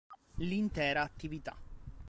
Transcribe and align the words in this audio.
L'intera 0.37 1.01
attività. 1.03 1.55